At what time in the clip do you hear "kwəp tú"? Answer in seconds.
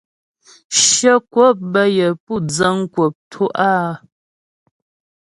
2.93-3.53